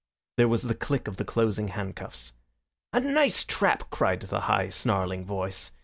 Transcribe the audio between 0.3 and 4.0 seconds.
There was the click of the closing handcuffs. "A nice trap!"